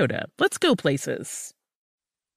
[0.00, 0.24] Toyota.
[0.38, 1.54] Let's go places.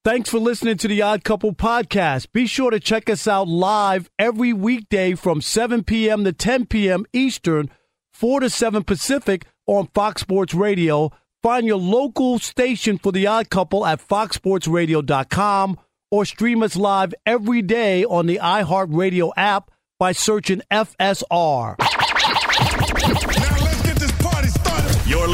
[0.04, 2.28] Thanks for listening to the Odd Couple podcast.
[2.34, 6.26] Be sure to check us out live every weekday from 7 p.m.
[6.26, 7.06] to 10 p.m.
[7.14, 7.70] Eastern,
[8.12, 11.12] 4 to 7 Pacific on Fox Sports Radio.
[11.42, 15.80] Find your local station for the Odd Couple at foxsportsradio.com
[16.12, 21.76] or stream us live every day on the iHeartRadio app by searching FSR.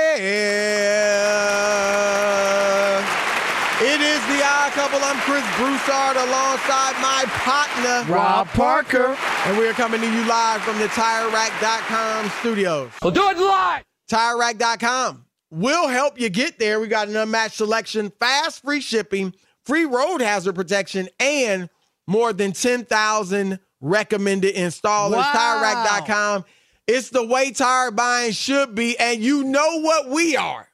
[3.81, 5.01] It is the odd couple.
[5.03, 9.17] I'm Chris Broussard alongside my partner, Rob Parker.
[9.47, 12.93] And we're coming to you live from the TireRack.com studios.
[13.03, 13.83] We'll do it live.
[14.09, 16.81] TireRack.com will help you get there.
[16.81, 19.35] We got an unmatched selection, fast, free shipping,
[19.65, 21.71] free road hazard protection, and
[22.07, 25.13] more than 10,000 recommended installers.
[25.13, 26.03] Wow.
[26.05, 26.45] TireRack.com.
[26.87, 30.69] It's the way tire buying should be, and you know what we are.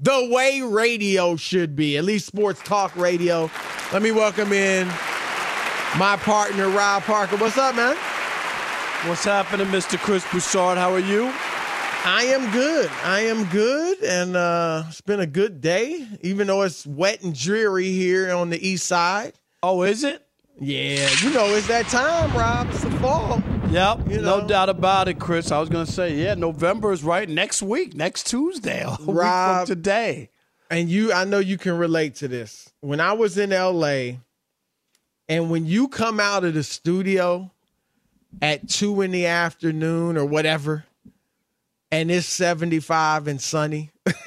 [0.00, 3.48] The way radio should be, at least sports talk radio.
[3.92, 4.88] Let me welcome in
[5.98, 7.36] my partner, Rob Parker.
[7.36, 7.96] What's up, man?
[9.06, 9.98] What's happening, Mr.
[9.98, 10.78] Chris Broussard?
[10.78, 11.32] How are you?
[12.04, 12.90] I am good.
[13.04, 17.32] I am good, and uh, it's been a good day, even though it's wet and
[17.38, 19.34] dreary here on the east side.
[19.62, 20.26] Oh, is it?
[20.60, 22.68] Yeah, you know it's that time, Rob.
[22.70, 23.40] It's the fall.
[23.70, 25.50] Yep, You no doubt about it, Chris.
[25.52, 28.98] I was going to say, yeah, November is right next week, next Tuesday, a week
[28.98, 29.66] from Rob.
[29.66, 30.28] today.
[30.70, 32.70] And you, I know you can relate to this.
[32.80, 34.16] When I was in LA,
[35.28, 37.50] and when you come out of the studio
[38.42, 40.84] at two in the afternoon or whatever,
[41.92, 43.92] and it's 75 and sunny,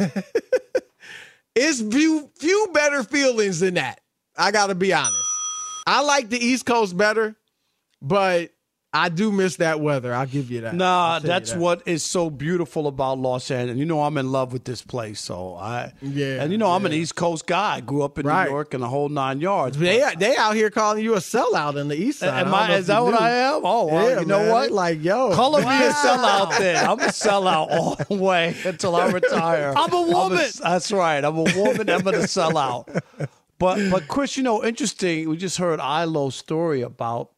[1.56, 4.00] it's few, few better feelings than that.
[4.38, 5.18] I got to be honest.
[5.88, 7.36] I like the East Coast better,
[8.02, 8.52] but
[8.96, 10.14] I do miss that weather.
[10.14, 10.74] I'll give you that.
[10.74, 11.60] Nah, I'll tell you that's that.
[11.60, 13.78] what is so beautiful about Los Angeles.
[13.78, 15.20] You know, I'm in love with this place.
[15.20, 16.94] So I, Yeah, and you know, I'm an.
[16.94, 17.76] East Coast guy.
[17.76, 18.46] I grew up in Right.
[18.46, 19.78] New York and the whole nine yards.
[19.78, 22.30] They but- they out here calling you a sellout in the East Side.
[22.30, 23.20] Am don't I, is that what.
[23.20, 23.62] I am?
[23.66, 24.52] Oh, well, Yeah, you know man.
[24.52, 24.72] what?
[24.72, 26.86] Like yo, Color me a sellout then.
[26.86, 29.74] I'm a sellout all the way until I retire.
[29.76, 30.48] I'm a woman.
[30.64, 31.22] that's right.
[31.24, 31.90] I'm a woman.
[31.90, 32.88] I'm gonna sell out.
[33.58, 35.30] But but Chris, you know, interesting.
[35.30, 37.32] We just heard Ilo's story about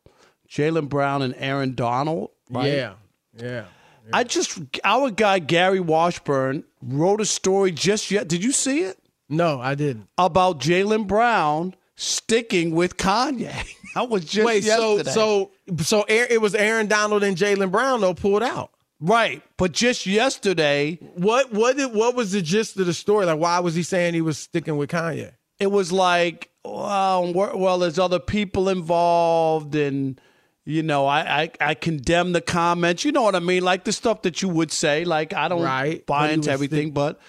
[0.50, 2.30] Jaylen Brown and Aaron Donald.
[2.50, 2.74] Right?
[2.74, 2.94] Yeah,
[3.38, 3.66] yeah.
[4.14, 8.28] I just our guy Gary Washburn wrote a story just yet.
[8.30, 8.98] Did you see it
[9.30, 10.08] No, I didn't.
[10.18, 13.54] about Jaylen Brown sticking with Kanye?
[13.98, 15.12] I was just Wait, yesterday.
[15.12, 18.72] so so so it was Aaron Donald and Jaylen Brown though pulled out.
[19.02, 23.26] right, but just yesterday What what did what was the gist of the story?
[23.26, 25.34] Like, why was he saying he was sticking with Kanye?
[25.60, 30.22] it was like, um, well, well, there's other people involved, and
[30.68, 33.06] you know, I, I I condemn the comments.
[33.06, 33.64] You know what I mean?
[33.64, 35.06] Like the stuff that you would say.
[35.06, 37.20] Like I don't Right, buy into everything, but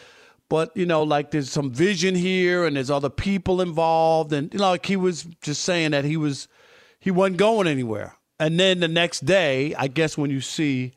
[0.48, 4.58] but you know, like there's some vision here, and there's other people involved, and you
[4.58, 6.48] know, like he was just saying that he was
[6.98, 8.16] he wasn't going anywhere.
[8.40, 10.94] And then the next day, I guess when you see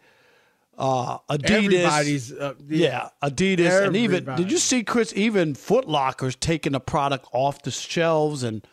[0.79, 5.13] uh, Adidas, Everybody's uh, yeah, Adidas, and even did you see Chris?
[5.15, 8.65] Even Foot Locker's taking the product off the shelves, and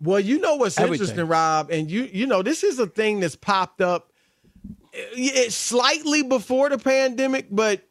[0.00, 1.02] Well, you know what's Everything.
[1.02, 4.12] interesting, Rob, and you you know this is a thing that's popped up
[4.92, 7.82] it, slightly before the pandemic, but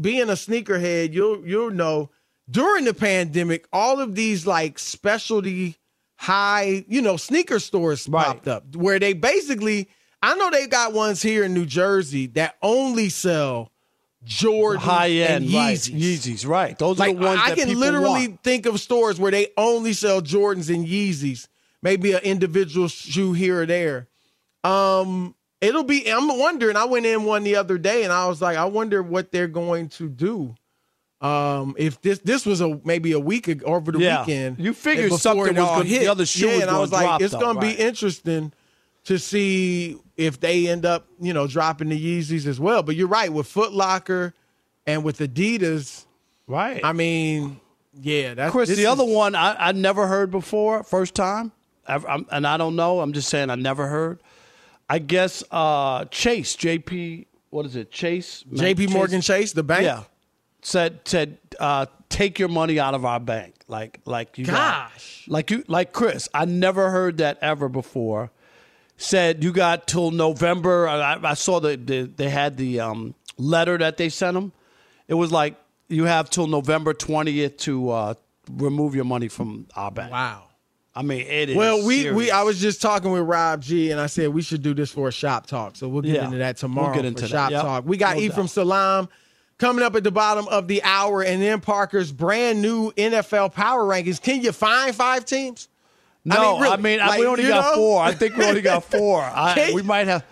[0.00, 2.10] being a sneakerhead, you'll you'll know
[2.50, 5.76] during the pandemic, all of these like specialty
[6.16, 8.26] high, you know, sneaker stores Right.
[8.26, 9.88] popped up where they basically
[10.22, 13.70] I know they got ones here in New Jersey that only sell
[14.28, 16.18] Jordan high end and right, Yeezys.
[16.42, 16.78] Yeezys, right?
[16.78, 18.42] Those Like are the ones I that can literally want.
[18.44, 21.48] think of stores where they only sell Jordans and Yeezys,
[21.82, 24.06] maybe an individual shoe here or there.
[24.64, 26.06] Um, it'll be.
[26.10, 26.76] I'm wondering.
[26.76, 29.48] I went in one the other day, and I was like, I wonder what they're
[29.48, 30.54] going to do.
[31.20, 34.20] Um, if this this was a maybe a week ago, over the Yeah.
[34.20, 36.92] weekend, You figured something was gonna- hit the other shoe yeah, was and I was
[36.92, 38.52] like, it's going to be interesting
[39.08, 42.82] to see if they end up, you know, dropping the Yeezys as well.
[42.82, 44.34] But you're right with Foot Locker
[44.86, 46.04] and with Adidas.
[46.46, 46.78] right.
[46.84, 47.58] I mean,
[48.00, 51.52] yeah, that's Chris, this the other one I, I never heard before, first time,
[51.86, 53.00] I've, I'm, and I don't know.
[53.00, 54.20] I'm just saying I never heard.
[54.90, 57.90] I guess uh, Chase, JP, what is it?
[57.90, 58.86] Chase, J.P.
[58.86, 59.84] Chase- Morgan Chase, the bank.
[59.84, 60.02] yeah,
[60.60, 65.24] said said uh, take your money out of our bank, like like you got- Gosh.
[65.28, 66.28] like you like Chris.
[66.34, 68.30] I never heard that ever before.
[69.00, 70.88] Said you got till November.
[70.88, 74.52] I, I saw that the, they had the um, letter that they sent them.
[75.06, 75.54] It was like
[75.88, 78.14] you have till November twentieth to uh,
[78.50, 80.10] remove your money from our bank.
[80.12, 80.44] Wow.
[80.96, 81.56] I mean, it is.
[81.56, 82.16] Well, we serious.
[82.16, 84.90] we I was just talking with Rob G, and I said we should do this
[84.90, 85.76] for a shop talk.
[85.76, 86.24] So we'll get Yeah.
[86.24, 87.30] into that We'll tomorrow get for into that.
[87.30, 87.62] shop Yep.
[87.62, 87.84] talk.
[87.86, 88.50] We got No Ephraim doubt.
[88.50, 89.08] Salaam
[89.58, 93.84] coming up at the bottom of the hour, and then Parker's brand new NFL power
[93.84, 94.20] rankings.
[94.20, 95.68] Can you find five teams?
[96.24, 97.74] No, really, I mean, like, we only got know?
[97.74, 98.02] four.
[98.02, 99.22] I think we only got four.
[99.22, 100.24] I, we might have.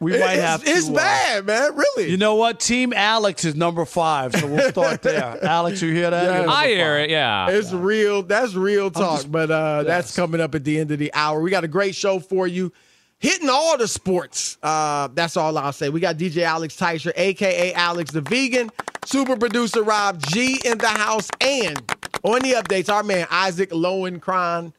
[0.00, 0.62] We might it's, have.
[0.66, 1.74] It's to, uh, bad, man.
[1.76, 2.10] Really.
[2.10, 2.60] You know what?
[2.60, 5.38] Team Alex is number five, so we'll start there.
[5.44, 6.24] Alex, you hear that?
[6.24, 6.48] Yes.
[6.50, 7.04] I hear five.
[7.04, 7.10] it.
[7.10, 7.48] Yeah.
[7.50, 8.22] It's real.
[8.22, 9.18] That's real talk.
[9.20, 11.40] just- but uh, that's coming up at the end of the hour.
[11.40, 12.72] We got a great show for you.
[13.18, 14.58] Hitting all the sports.
[14.62, 15.88] Uh, that's all I'll say.
[15.88, 18.70] We got DJ Alex Teicher, aka Alex the Vegan,
[19.06, 21.78] super producer Rob G in the house, and
[22.22, 24.74] on the updates, our man Isaac Lowenkron,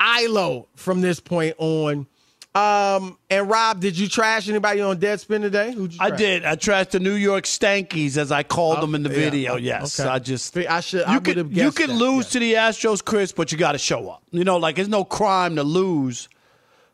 [0.00, 2.06] Ilo from this point on.
[2.54, 5.72] Um, and Rob, did you trash anybody on Deadspin today?
[5.72, 6.44] Who'd you I did.
[6.44, 9.14] I trashed the New York Stankies, as I called them in the yeah.
[9.14, 9.56] video.
[9.56, 10.08] Yes, Okay.
[10.08, 10.56] I just.
[10.56, 11.06] I should.
[11.06, 12.32] You would could you could that, lose yeah.
[12.32, 14.22] to the Astros, Chris, but you got to show up.
[14.32, 16.28] You know, like there's no crime to lose,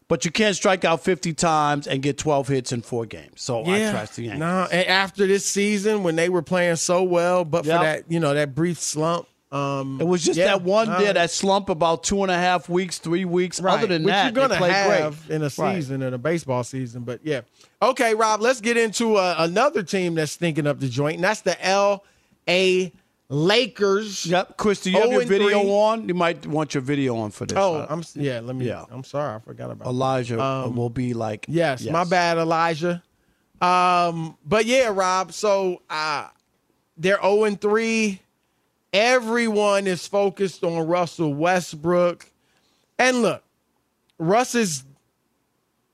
[0.08, 3.40] but you can't strike out 50 times and get 12 hits in four games.
[3.40, 4.40] So I trashed the Yankees.
[4.40, 7.78] No, and after this season when they were playing so well, but Yep.
[7.78, 9.28] for that, you know, that brief slump.
[9.54, 11.12] Um, It was just yeah, that one there, right.
[11.14, 13.60] that slump about two and a half weeks, three weeks.
[13.60, 15.36] Right, Other than which that, you're gonna have great.
[15.36, 15.76] in a Right.
[15.76, 17.02] season, in a baseball season.
[17.02, 17.42] But yeah,
[17.80, 21.42] okay, Rob, let's get into uh, another team that's thinking up the joint, and that's
[21.42, 22.92] the L.A.
[23.28, 24.26] Lakers.
[24.26, 25.70] Yep, Chris, do you have your video 3.
[25.70, 26.08] on?
[26.08, 27.56] You might want your video on for this.
[27.56, 28.40] Oh, Uh, I'm yeah.
[28.40, 28.66] Let me.
[28.66, 28.84] Yeah.
[28.90, 29.86] I'm sorry, I forgot about.
[29.88, 31.46] Elijah Um, will be like.
[31.48, 33.02] Yes, my bad, Elijah.
[33.60, 35.32] Um, but yeah, Rob.
[35.32, 36.28] So uh,
[36.96, 38.20] they're 0 and 3.
[38.94, 42.30] Everyone is focused on Russell Westbrook.
[42.96, 43.42] And look,
[44.20, 44.84] Russ has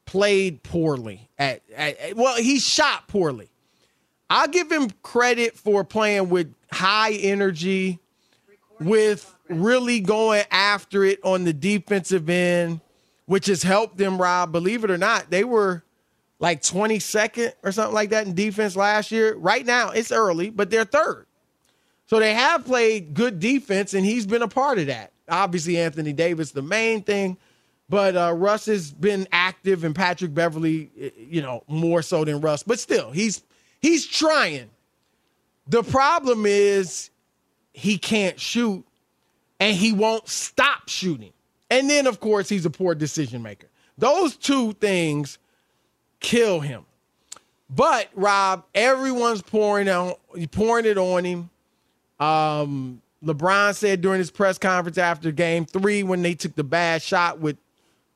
[0.05, 1.31] played poorly.
[1.39, 3.49] At, at, at- well, he shot poorly.
[4.29, 7.99] I'll give him credit for playing with high energy,
[8.79, 12.83] with really going after it on the defensive end,
[13.25, 14.53] which has helped them, Rob.
[14.53, 15.83] Believe it or not, they were
[16.39, 19.35] like 22nd or something like that in defense last year.
[19.37, 21.27] Right now, it's early, but they're third.
[22.11, 25.13] So they have played good defense, and he's been a part of that.
[25.29, 27.37] Obviously, Anthony Davis, the main thing,
[27.89, 32.65] but uh, Russ has been active, and Patrick Beverley, you know, more so than Russ.
[32.65, 33.45] But still, he's
[33.79, 34.71] he's trying.
[35.69, 37.11] The problem is
[37.75, 38.85] he can't shoot,
[39.61, 41.33] and he won't stop shooting.
[41.71, 43.69] And then, of course, he's a poor decision maker.
[43.99, 45.39] Those two things
[46.19, 46.87] kill him.
[47.73, 50.15] But Rob, everyone's pouring on
[50.51, 51.51] pouring it on him.
[52.21, 57.03] Um, LeBron said during his press conference after game three, when they took the bad
[57.03, 57.57] shot with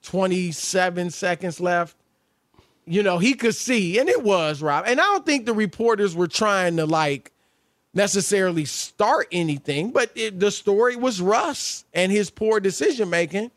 [0.03, 1.97] 27 seconds left,
[2.87, 4.85] you know, he could see, and it was, Rob.
[4.87, 7.33] And I don't think the reporters were trying to like
[7.95, 13.51] necessarily start anything, but it, the story was Russ and his poor decision making.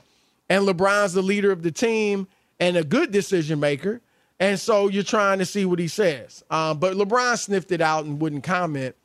[0.50, 2.28] And LeBron's the leader of the team
[2.60, 4.02] and a good decision maker.
[4.40, 6.44] And so you're trying to see what he says.
[6.50, 8.96] Um, but LeBron sniffed it out and wouldn't comment.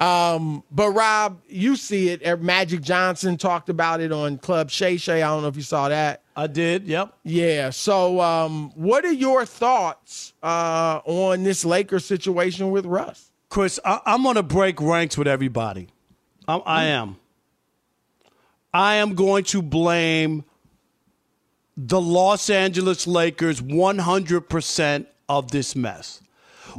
[0.00, 2.26] Um, but Rob, you see it.
[2.26, 5.22] Er, Magic Johnson talked about it on Club Shay Shay.
[5.22, 6.22] I don't know if you saw that.
[6.34, 6.86] I did.
[6.86, 7.12] Yep.
[7.22, 7.68] Yeah.
[7.68, 13.30] So, um, what are your thoughts uh, on this Lakers situation with Russ?
[13.50, 15.88] Chris, I- am going to break ranks with everybody.
[16.48, 17.16] I-, I am.
[18.72, 20.44] I am going to blame
[21.76, 26.22] the Los Angeles Lakers 100% of this mess.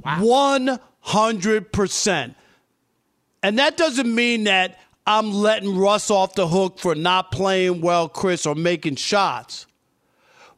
[0.04, 0.80] Wow.
[1.06, 2.36] 100%.
[3.43, 8.07] And that doesn't mean that I'm letting Russ off the hook for not playing well,
[8.07, 9.65] Chris, or making shots.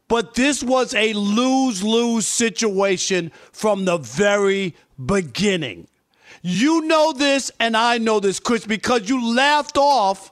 [0.06, 5.88] But this was a lose lose situation from the very beginning.
[6.42, 10.30] You know this, and I know this, Chris, because you laughed off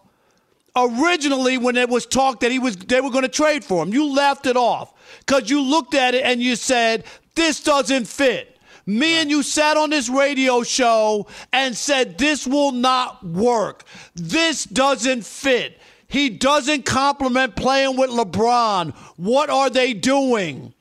[0.76, 3.94] originally when it was talk that he was they were going to trade for him.
[3.94, 7.04] You laughed it off because you looked at it and you said,
[7.34, 8.51] This doesn't fit.
[8.86, 13.84] Me and you sat on this radio show and said, This will not work.
[14.14, 15.80] This doesn't fit.
[16.08, 18.94] He doesn't compliment playing with LeBron.
[19.16, 20.74] What are they doing?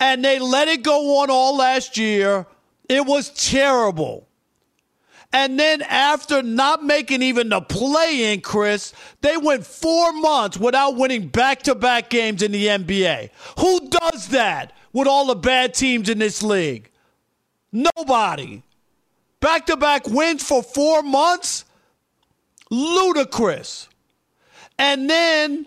[0.00, 2.46] And they let it go on all last year.
[2.88, 4.26] It was terrible.
[5.32, 10.96] And then after not making even the play in, Chris, they went four months without
[10.96, 13.30] winning back to back games in the NBA.
[13.58, 14.72] Who does that?
[14.92, 16.90] with all the bad teams in this league?
[17.72, 18.62] Nobody.
[19.40, 21.64] Back to back wins for four months?
[22.70, 23.88] Ludicrous.
[24.78, 25.66] And then,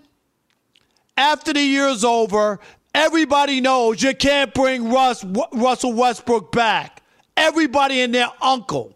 [1.18, 2.60] after the year's over,
[2.94, 7.02] everybody knows you can't bring Russ, Russell Westbrook back.
[7.38, 8.95] Everybody and their uncle.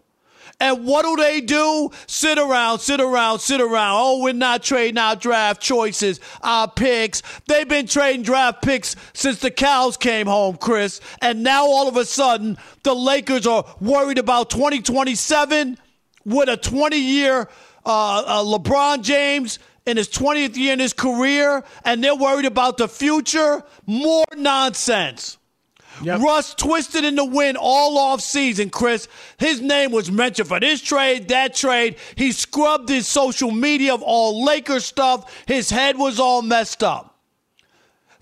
[0.60, 1.90] And what do they do?
[2.06, 3.96] Sit around, sit around, sit around.
[3.98, 7.22] Oh, we're not trading our draft choices, our picks.
[7.48, 11.00] They've been trading draft picks since the cows came home, Chris.
[11.22, 15.78] And now all of a sudden, the Lakers are worried about 2027
[16.26, 17.48] with a 20 year
[17.86, 22.76] uh, uh, LeBron James in his 20th year in his career, and they're worried about
[22.76, 23.62] the future.
[23.86, 25.38] More nonsense.
[26.02, 26.20] Yep.
[26.20, 29.08] Russ twisted in the wind all off season, Chris.
[29.38, 31.96] His name was mentioned for this trade, that trade.
[32.14, 35.44] He scrubbed his social media of all Lakers stuff.
[35.46, 37.18] His head was all messed up.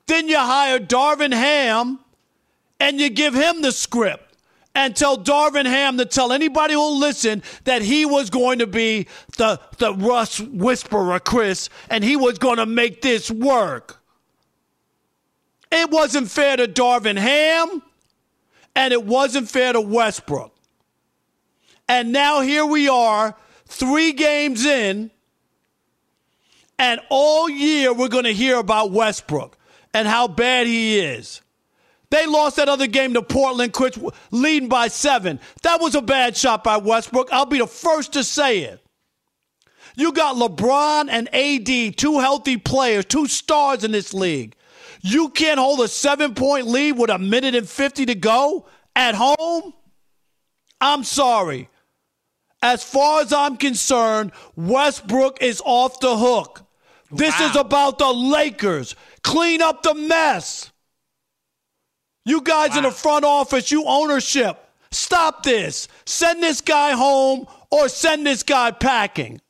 [0.06, 2.00] Then you hire Darvin Ham
[2.80, 4.28] and you give him the script
[4.74, 9.06] and tell Darvin Ham to tell anybody who'll listen that he was going to be
[9.36, 14.00] the, the Russ whisperer, Chris, and he was going to make this work.
[15.70, 17.82] It wasn't fair to Darvin Ham,
[18.74, 20.54] and it wasn't fair to Westbrook.
[21.88, 25.10] And now here we are, three games in,
[26.78, 29.56] and all year we're going to hear about Westbrook
[29.92, 31.42] and how bad he is.
[32.10, 33.76] They lost that other game to Portland,
[34.30, 35.40] leading by seven.
[35.62, 37.28] That was a bad shot by Westbrook.
[37.32, 38.82] I'll be the first to say it.
[39.94, 44.54] You got LeBron and AD, two healthy players, two stars in this league.
[45.00, 49.14] You can't hold a seven point lead with a minute and 50 to go at
[49.14, 49.72] home?
[50.80, 51.68] I'm sorry.
[52.62, 56.64] As far as I'm concerned, Westbrook is off the hook.
[57.10, 57.46] This wow.
[57.46, 58.96] is about the Lakers.
[59.22, 60.70] Clean up the mess.
[62.24, 62.78] You guys wow.
[62.78, 64.58] in the front office, you ownership,
[64.90, 65.88] stop this.
[66.04, 69.40] Send this guy home or send this guy packing.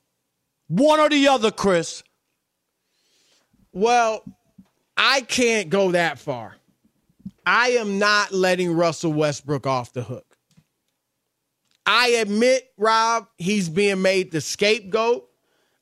[0.69, 2.03] One or the other, Chris.
[3.73, 4.23] Well,
[4.99, 6.57] I can't go that far.
[7.47, 10.37] I am not letting Russell Westbrook off the hook.
[11.87, 15.27] I admit, Rob, he's being made the scapegoat.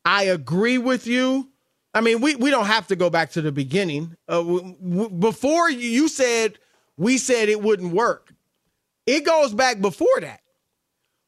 [0.05, 1.49] I agree with you.
[1.93, 4.17] I mean, we, we don't have to go back to the beginning.
[4.29, 6.59] Uh, w- w- before you said
[6.97, 8.33] we said it wouldn't work.
[9.07, 10.41] It goes back before that.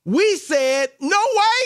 [0.04, 1.21] We said, no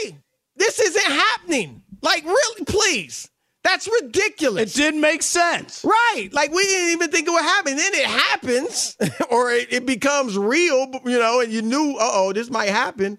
[0.04, 0.16] way.
[0.56, 1.82] This isn't happening.
[2.00, 3.28] Like, really, please.
[3.62, 4.74] That's ridiculous.
[4.74, 5.84] It didn't make sense.
[5.84, 6.28] Right.
[6.32, 7.76] Like we didn't even think it would happen.
[7.76, 8.96] Then it happens
[9.30, 13.18] or it, it, becomes real, you know, and you knew, uh oh, this might happen.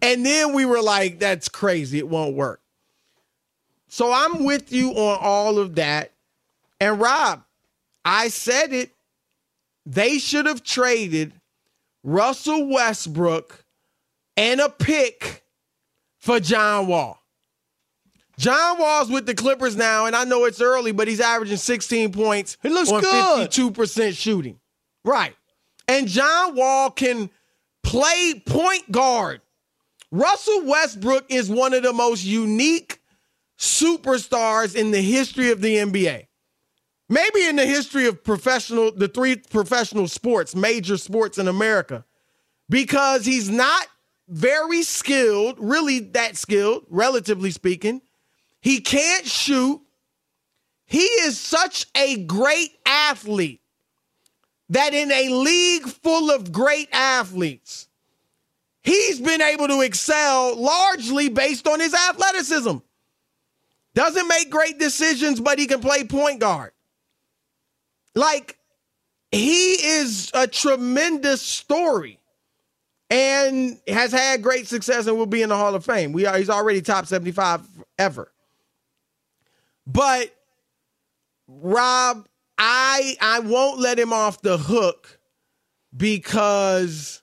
[0.00, 1.98] And then we were like, that's crazy.
[1.98, 2.60] It won't work.
[3.88, 6.12] So I'm with you on all of that.
[6.80, 7.42] And Rob,
[8.04, 8.92] I said it.
[9.84, 11.32] They should have traded
[12.04, 13.64] Russell Westbrook
[14.36, 15.42] and a pick
[16.18, 17.19] for John Wall.
[18.40, 22.10] John Wall's with the Clippers now, and I know it's early, but he's averaging 16
[22.12, 23.50] points he looks on good.
[23.50, 24.58] 52% shooting.
[25.04, 25.36] Right.
[25.86, 27.28] And John Wall can
[27.82, 29.42] play point guard.
[30.10, 33.02] Russell Westbrook is one of the most unique
[33.58, 36.26] superstars in the history of the NBA.
[37.10, 42.06] Maybe in the history of professional, the three professional sports, major sports in America,
[42.70, 43.86] because he's not
[44.28, 48.00] very skilled, really that skilled, relatively speaking.
[48.60, 49.80] He can't shoot.
[50.86, 53.60] He is such a great athlete
[54.70, 57.88] that in a league full of great athletes,
[58.82, 62.76] he's been able to excel largely based on his athleticism.
[63.94, 66.72] Doesn't make great decisions, but he can play point guard.
[68.14, 68.58] Like,
[69.32, 72.18] he is a tremendous story
[73.10, 76.12] and has had great success and will be in the Hall of Fame.
[76.12, 77.62] We are, he's already top 75
[77.98, 78.30] ever.
[79.92, 80.34] But
[81.48, 82.28] Rob,
[82.58, 85.18] I I won't let him off the hook
[85.96, 87.22] because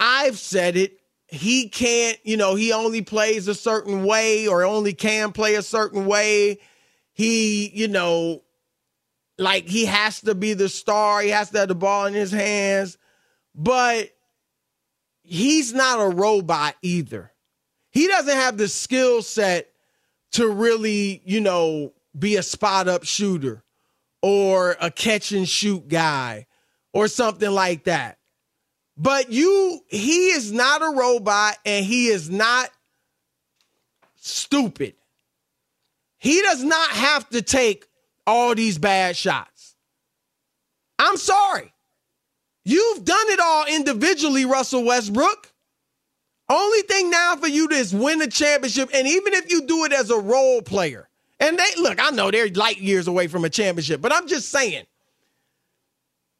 [0.00, 0.98] I've said it.
[1.26, 5.62] He can't, you know, he only plays a certain way or only can play a
[5.62, 6.60] certain way.
[7.12, 8.42] He, you know,
[9.36, 11.20] like he has to be the star.
[11.20, 12.96] He has to have the ball in his hands.
[13.54, 14.10] But
[15.22, 17.32] he's not a robot either.
[17.90, 19.73] He doesn't have the skill set
[20.34, 23.62] to really, you know, be a spot up shooter
[24.20, 26.46] or a catch and shoot guy
[26.92, 28.18] or something like that.
[28.96, 32.70] But you, he is not a robot and he is not
[34.16, 34.94] stupid.
[36.18, 37.86] He does not have to take
[38.26, 39.76] all these bad shots.
[40.98, 41.72] I'm sorry.
[42.64, 45.52] You've done it all individually, Russell Westbrook.
[46.48, 49.92] Only thing now for you is win a championship, and even if you do it
[49.92, 51.08] as a role player,
[51.40, 54.50] and they look, I know they're light years away from a championship, but I'm just
[54.50, 54.84] saying,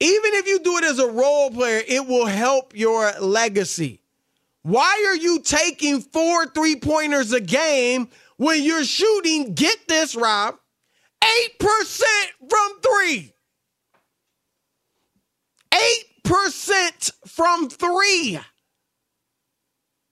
[0.01, 4.03] even if you do it as a role player, it will help your legacy.
[4.63, 10.57] Why are you taking four three pointers a game when you're shooting, get this, Rob,
[11.23, 12.03] 8%
[12.49, 13.33] from three?
[16.27, 18.39] 8% from three.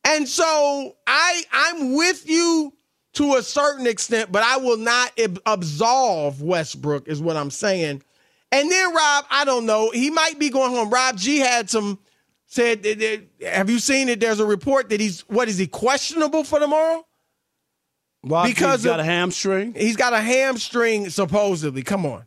[0.04, 2.72] And so I I'm with you
[3.14, 5.12] to a certain extent, but I will not
[5.46, 8.02] absolve Westbrook is what I'm saying.
[8.50, 10.90] And then Rob, I don't know, he might be going home.
[10.90, 11.98] Rob G had some
[12.46, 12.84] said
[13.40, 17.06] have you seen it there's a report that he's what is he questionable for tomorrow?
[18.22, 18.46] Why?
[18.46, 19.74] Because he's got of, a hamstring.
[19.74, 21.82] He's got a hamstring supposedly.
[21.82, 22.26] Come on.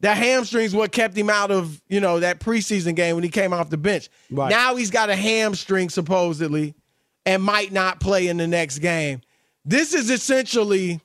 [0.00, 3.52] That hamstring's what kept him out of, you know, that preseason game when he came
[3.52, 4.08] off the bench.
[4.30, 4.50] Right.
[4.50, 6.74] Now he's got a hamstring supposedly
[7.28, 9.20] and might not play in the next game.
[9.62, 10.98] This is essentially,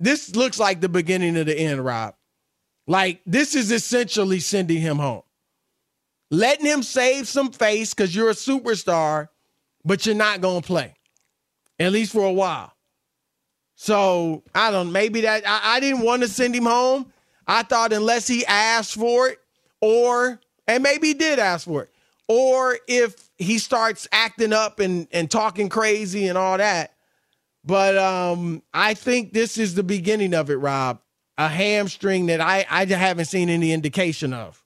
[0.00, 2.14] this looks like the beginning of the end, Rob.
[2.86, 5.20] Like, this is essentially sending him home.
[6.30, 9.28] Letting him save some face because you're a superstar,
[9.84, 10.94] but you're not going to play,
[11.78, 12.72] at least for a while.
[13.74, 17.12] So, I don't maybe that, I, I didn't want to send him home.
[17.46, 19.38] I thought unless he asked for it,
[19.82, 21.93] or, and maybe he did ask for it,
[22.28, 26.92] or if he starts acting up and, and talking crazy and all that.
[27.64, 31.00] But um, I think this is the beginning of it, Rob.
[31.36, 34.62] A hamstring that I, I haven't seen any indication of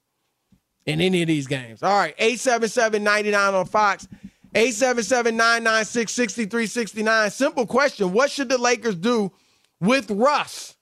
[0.85, 1.81] in any of these games.
[1.81, 4.07] All right, 877-99 on Fox.
[4.53, 7.31] 877-996-6369.
[7.31, 8.13] Simple question.
[8.13, 9.31] What should the Lakers do
[9.79, 10.75] with Russ?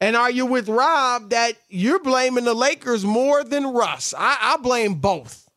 [0.00, 4.12] And are you with Rob that you're blaming the Lakers more than Russ?
[4.16, 5.48] I, I blame both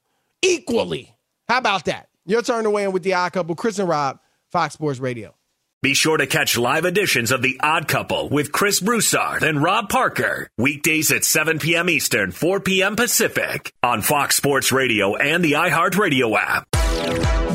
[0.45, 1.15] equally.
[1.47, 2.09] How about that?
[2.25, 3.55] Your turn to weigh in with the odd couple.
[3.55, 4.19] Chris and Rob,
[4.51, 5.35] Fox Sports Radio.
[5.81, 9.87] Be sure to catch live editions of The Odd Couple with Chris Broussard and Rob
[9.87, 10.49] Parker.
[10.57, 11.91] Weekdays at 7 p.m.
[11.91, 12.95] Eastern, 4 p.m.
[12.95, 17.54] Pacific on Fox Sports Radio and the iHeartRadio app.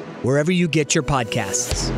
[0.23, 1.91] wherever you get your podcasts.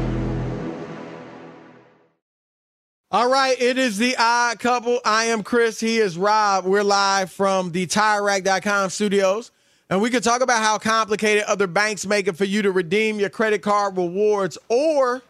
[3.11, 4.99] All right, it is the odd couple.
[5.05, 5.79] I am Chris.
[5.79, 6.65] He is Rob.
[6.65, 9.51] We're live from the TireRack.com studios.
[9.87, 13.19] And we could talk about how complicated other banks make it for you to redeem
[13.19, 15.21] your credit card rewards, or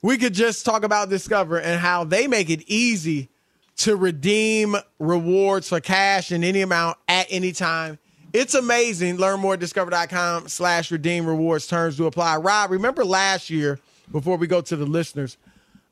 [0.00, 3.28] we could just talk about Discover and how they make it easy
[3.76, 7.98] to redeem rewards for cash in any amount at any time.
[8.32, 9.16] It's amazing.
[9.16, 12.36] Learn more at discover.com slash redeem rewards terms to apply.
[12.36, 13.78] Rob, remember last year,
[14.12, 15.36] before we go to the listeners,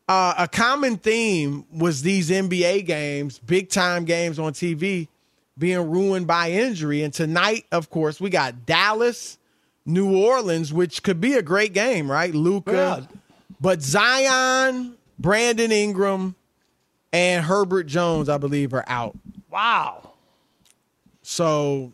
[0.09, 5.09] uh, a common theme was these NBA games, big time games on TV,
[5.59, 7.03] being ruined by injury.
[7.03, 9.39] And tonight, of course, we got Dallas,
[9.85, 12.35] New Orleans, which could be a great game, right?
[12.35, 13.07] Luka.
[13.09, 13.17] Yeah.
[13.61, 16.35] but Zion, Brandon Ingram,
[17.13, 19.17] and Herbert Jones, I believe, are out.
[19.51, 20.13] Wow.
[21.23, 21.93] So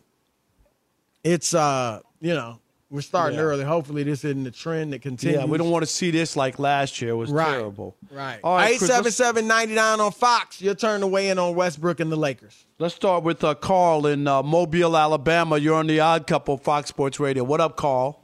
[1.23, 2.59] it's uh, you know,
[2.89, 3.45] we're starting Yeah.
[3.45, 3.63] early.
[3.63, 5.39] Hopefully, this isn't a trend that continues.
[5.39, 7.11] Yeah, we don't want to see this like last year.
[7.11, 7.51] It was Right.
[7.51, 7.95] terrible.
[8.11, 8.39] Right.
[8.43, 10.61] All right, Chris, let's- 877 on Fox.
[10.61, 12.65] Your turn to weigh in on Westbrook and the Lakers.
[12.79, 15.57] Let's start with uh, Carl in uh, Mobile, Alabama.
[15.57, 17.43] You're on the Odd Couple, Fox Sports Radio.
[17.43, 18.19] What up, Carl?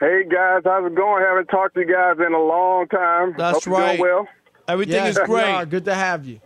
[0.00, 1.22] Hey guys, how's it going?
[1.22, 3.34] Haven't talked to you guys in a long time.
[3.36, 3.98] That's Hope you're right.
[3.98, 4.28] Doing well.
[4.66, 5.68] Everything Yes, is great.
[5.68, 6.40] Good to have you.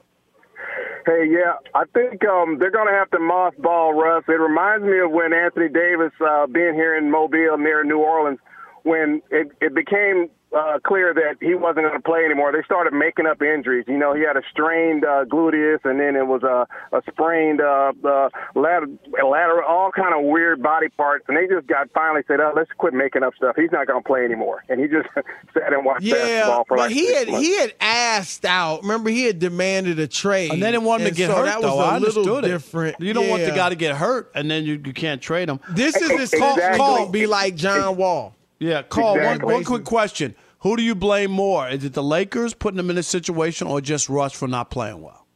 [1.07, 4.25] Hey, yeah, I think um, they're going to have to mothball Russ.
[4.29, 8.39] It reminds me of when Anthony Davis, uh, being here in Mobile near New Orleans,
[8.85, 12.53] when it, it became uh, clear that he wasn't going to play anymore.
[12.53, 13.85] They started making up injuries.
[13.89, 17.61] You know, he had a strained uh, gluteus, and then it was a, a sprained
[17.61, 18.97] uh, uh, lateral,
[19.29, 21.25] lateral, all kind of weird body parts.
[21.29, 23.57] And they just got finally said, "Oh, let's quit making up stuff.
[23.57, 25.09] He's not going to play anymore." And he just
[25.55, 27.47] sat and watched Yeah, basketball for but like he six had months.
[27.47, 28.83] he had asked out.
[28.83, 31.37] Remember, he had demanded a trade, And they didn't want him And to get so
[31.37, 31.77] hurt, that though.
[31.77, 32.49] was a I little understood it.
[32.49, 33.01] different.
[33.01, 35.59] You don't want the guy to get hurt, and then you, you can't trade him.
[35.71, 36.39] This is his Exactly.
[36.79, 38.35] coach going to be like John Wall.
[38.61, 39.45] Yeah, call Exactly.
[39.47, 40.35] one, one quick question.
[40.65, 41.69] Who do you blame more?
[41.69, 45.01] Is it the Lakers putting them in this situation or just Russ for not playing
[45.01, 45.27] well?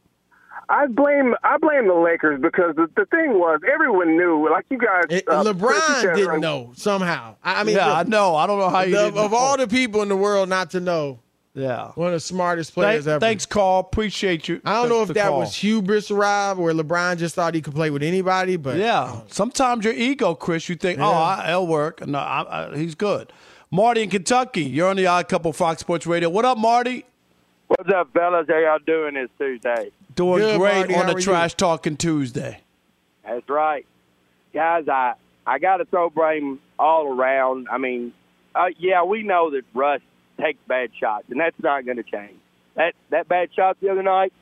[0.67, 4.77] I blame I blame the Lakers because the, the thing was everyone knew like you
[4.77, 5.05] guys.
[5.09, 7.35] It- uh, LeBron didn't earlier- know somehow.
[7.43, 8.35] I I mean, yeah, I know.
[8.35, 9.37] I don't know how you the- didn't of know.
[9.37, 11.19] all the people in the world not to know,
[11.55, 11.87] Yeah.
[11.95, 13.19] one of the smartest Thank- players ever.
[13.19, 13.79] thanks, Carl.
[13.79, 14.61] Appreciate you.
[14.63, 15.39] I don't know if that call.
[15.39, 18.55] was hubris, Rob, or LeBron just thought he could play with anybody.
[18.55, 19.21] But Yeah.
[19.27, 22.05] Sometimes your ego, Chris, you think, oh, I, it'll work.
[22.07, 23.31] No, I, I, he's good.
[23.71, 26.29] Marty in Kentucky, you're on the Odd Couple Fox Sports Radio.
[26.29, 27.05] What up, Marty?
[27.67, 28.47] What's up, fellas?
[28.49, 29.91] How y'all doing this Tuesday?
[30.15, 30.93] Doing Good, great Marty.
[30.95, 31.23] on How the are you?
[31.25, 32.61] Trash Talking Tuesday.
[33.23, 33.85] That's right,
[34.53, 34.85] guys.
[34.89, 35.13] I
[35.45, 37.67] I got to throw blame all around.
[37.71, 38.11] I mean,
[38.55, 40.01] uh, yeah, we know that Russ
[40.41, 42.39] takes bad shots, and that's not going to change.
[42.75, 44.33] That that bad shot the other night.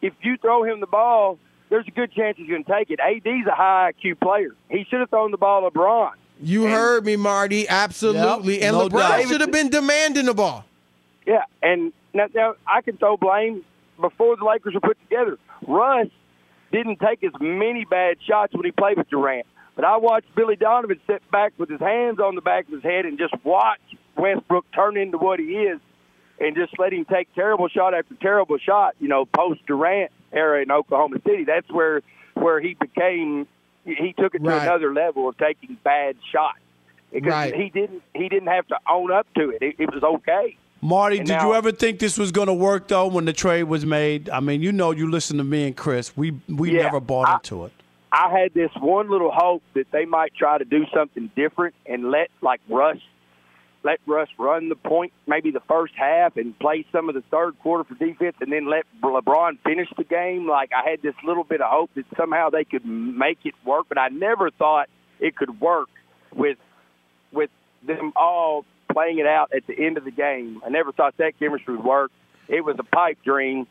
[0.00, 2.98] If you throw him the ball, there's a good chance he's going to take it.
[2.98, 4.56] AD's a high IQ player.
[4.70, 6.12] He should have thrown the ball to LeBron.
[6.42, 7.68] You heard me, Marty.
[7.68, 8.60] Absolutely.
[8.60, 10.64] Yep, and no LeBron should have been demanding the ball.
[11.26, 13.64] Yeah, and now, now I can throw blame
[14.00, 15.38] before the Lakers were put together.
[15.66, 16.08] Russ
[16.72, 20.56] didn't take as many bad shots when he played with Durant, but I watched Billy
[20.56, 23.80] Donovan sit back with his hands on the back of his head and just watch
[24.16, 25.80] Westbrook turn into what he is,
[26.38, 28.94] and just let him take terrible shot after terrible shot.
[28.98, 31.44] You know, post Durant era in Oklahoma City.
[31.44, 32.02] That's where
[32.34, 33.46] where he became.
[33.84, 36.58] He took it to another level of taking bad shots
[37.12, 37.54] because Right.
[37.54, 39.62] he didn't he didn't have to own up to it.
[39.62, 40.56] It, it was okay.
[40.82, 43.32] Marty, And did now- you ever think this was going to work though when the
[43.32, 44.30] trade was made?
[44.30, 46.16] I mean, you know, you listen to me and Chris.
[46.16, 47.72] We we Yeah, never bought I- into it.
[48.12, 52.10] I had this one little hope that they might try to do something different and
[52.10, 52.98] let like Russ
[53.82, 57.58] let Russ run the point maybe the first half and play some of the third
[57.60, 60.46] quarter for defense and then let LeBron finish the game.
[60.46, 63.86] Like I had this little bit of hope that somehow they could make it work,
[63.88, 64.88] but I never thought
[65.18, 65.88] it could work
[66.34, 66.58] with
[67.32, 67.50] with
[67.86, 70.60] them all playing it out at the end of the game.
[70.64, 72.10] I never thought that chemistry would work.
[72.48, 73.66] It was a pipe dream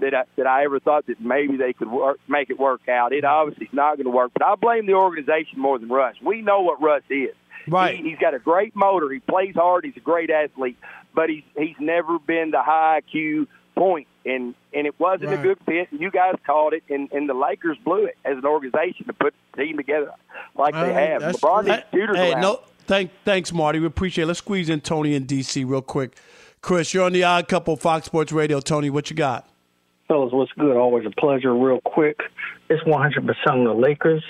[0.00, 3.12] that I, that I ever thought that maybe they could work, make it work out.
[3.12, 6.16] It obviously is not going to work, but I blame the organization more than Russ.
[6.24, 7.34] We know what Russ is.
[7.68, 7.96] Right.
[7.96, 9.10] He, he's got a great motor.
[9.10, 9.84] He plays hard.
[9.84, 10.78] He's a great athlete,
[11.14, 13.46] but he's he's never been the high IQ
[13.76, 15.38] point, and and it wasn't Right.
[15.38, 15.88] a good fit.
[15.92, 19.12] And You guys called it, and and the Lakers blew it as an organization to
[19.12, 20.10] put the team together
[20.56, 21.20] like they Well, have.
[21.22, 21.72] that's LeBron true.
[21.72, 22.40] needs shooters Hey, around.
[22.42, 23.78] no, Thank, thanks, Marty.
[23.78, 24.26] We appreciate it.
[24.26, 25.62] Let's squeeze in Tony in D.C.
[25.64, 26.16] real quick.
[26.62, 28.58] Chris, you're on the Odd Couple Fox Sports Radio.
[28.60, 29.48] Tony, what you got?
[30.08, 30.76] Fellas, what's good?
[30.76, 31.54] Always a pleasure.
[31.54, 32.20] Real quick,
[32.68, 34.24] it's 100% on the Lakers.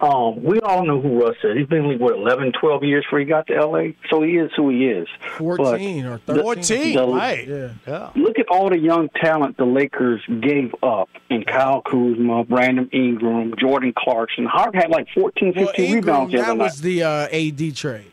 [0.00, 1.56] Um, we all know who Russ is.
[1.56, 3.96] He's been league, what, 11, 12 years before he got to L.A.?
[4.08, 5.08] So he is who he is.
[5.38, 6.42] 14 or 13.
[6.42, 7.48] 14, the- right.
[7.48, 7.68] Yeah.
[7.86, 8.10] Yeah.
[8.14, 13.54] Look at all the young talent the Lakers gave up in Kyle Kuzma, Brandon Ingram,
[13.58, 14.46] Jordan Clarkson.
[14.46, 16.58] Hart had like 14, 15 Well, Ingram, rebounds the that night.
[16.58, 18.10] was the uh, AD trade.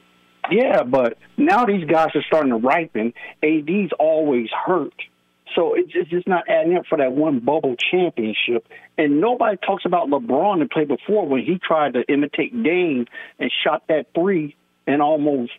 [0.51, 3.13] Yeah, but now these guys are starting to ripen.
[3.43, 4.93] AD's always hurt.
[5.53, 8.67] So it's it's just not adding up for that one bubble championship.
[8.97, 13.05] And nobody talks about LeBron that played before when he tried to imitate Dame
[13.39, 14.55] and shot that three
[14.87, 15.51] and almost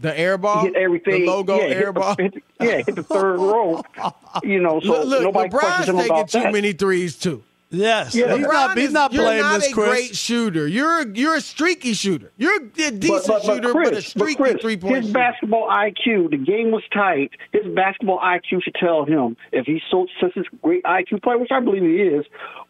[0.00, 1.20] The air ball, hit everything.
[1.22, 2.16] the logo yeah, air hit the- ball.
[2.18, 3.82] hit the- yeah, hit the third row.
[4.42, 6.52] You know, so look, look nobody LeBron's taking about too that.
[6.52, 7.42] many threes too.
[7.70, 8.14] Yes.
[8.14, 9.88] Yeah, he's LeBron not, he's is- not you're blameless, not a Chris.
[9.88, 10.68] great shooter.
[10.68, 12.30] You're a, you're a streaky shooter.
[12.36, 15.12] You're a decent but, but, shooter, Chris, but a streaky Chris, three point His shooter.
[15.18, 17.32] basketball IQ, the game was tight.
[17.52, 21.50] His basketball IQ should tell him if he's so such a great IQ player, which
[21.50, 22.24] I believe he is,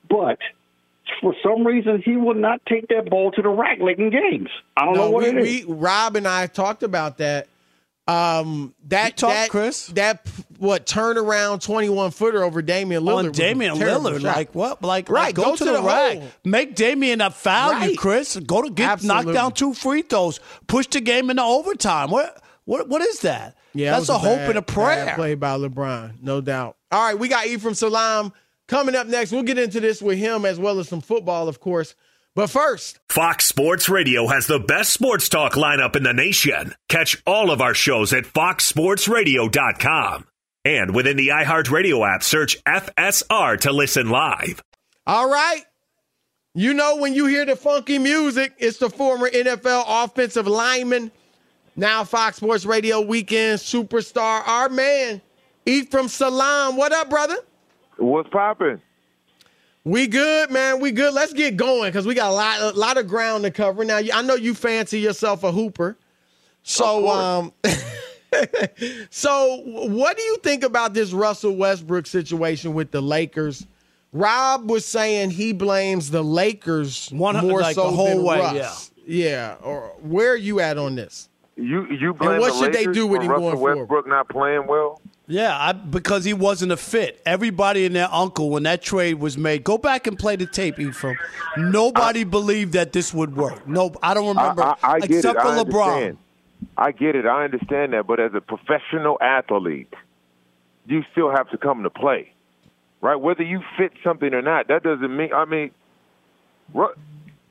[0.09, 0.39] but
[1.21, 4.49] for some reason he will not take that ball to the rack late in games.
[4.77, 5.67] I don't know what we, it is.
[5.67, 7.49] we Rob and I talked about that.
[8.09, 9.89] Um, that talked, that Chris?
[9.89, 10.25] that
[10.59, 14.21] what turnaround twenty one footer over Damian Lillard on Damian Lillard.
[14.23, 14.37] shot.
[14.37, 14.81] Like what?
[14.83, 16.19] Like, Right, like, go, go to, to the, the rack.
[16.19, 16.29] hole.
[16.45, 18.37] Make Damian a foul, you Chris.
[18.37, 19.33] Go to get knock Absolutely.
[19.35, 20.39] down two free throws.
[20.69, 22.11] Push the game into overtime.
[22.11, 22.41] What?
[22.65, 22.89] What?
[22.89, 23.57] What is that?
[23.75, 25.15] Yeah, that's was a, hope bad- and a prayer.
[25.17, 26.77] play by LeBron, no doubt.
[26.93, 28.33] All right, we got Ephraim Salaam
[28.69, 29.33] coming up next.
[29.33, 31.95] We'll get into this with him as well as some football, of course.
[32.37, 36.75] But first, Fox Sports Radio has the best sports talk lineup in the nation.
[36.87, 40.27] Catch all of our shows at foxsportsradio.com.
[40.63, 44.63] And within the iHeartRadio app, search FSR to listen live.
[45.07, 45.63] all right.
[46.53, 51.11] You know when you hear the funky music, it's the former NFL offensive lineman,
[51.75, 55.23] now Fox Sports Radio weekend superstar, our man,
[55.65, 56.77] Ephraim Salaam.
[56.77, 57.39] What up, brother?
[57.97, 58.83] What's popping?
[59.87, 60.81] We good, man.
[60.81, 61.15] We good.
[61.15, 63.85] Let's get going because we got a lot, a lot of ground to cover.
[63.85, 65.97] Now, I know you fancy yourself a hooper,
[66.65, 67.53] so um,
[69.11, 73.65] so what do you think about this Russell Westbrook situation with the Lakers?
[74.13, 78.41] Rob was saying he blames the Lakers One- more like so the whole than way,
[78.41, 78.91] Russ.
[79.07, 79.55] Yeah.
[79.63, 81.29] Or where are you at on this?
[81.55, 83.79] You you blame what the should they do with him Russell going forward?
[83.79, 85.01] Westbrook not playing well?
[85.29, 87.21] Yeah, I, because he wasn't a fit.
[87.27, 90.79] Everybody and their uncle, when that trade was made, go back and play the tape,
[90.79, 91.17] Ephraim.
[91.57, 93.67] Nobody believed that this would work.
[93.67, 95.87] No, I don't remember, I, I, I except for I LeBron.
[95.95, 96.19] understand.
[96.77, 97.27] I get it.
[97.27, 98.07] I understand that.
[98.07, 99.93] But as a professional athlete,
[100.87, 102.33] you still have to come to play,
[103.01, 103.17] right?
[103.17, 105.33] Whether you fit something or not, that doesn't mean.
[105.33, 105.73] I mean,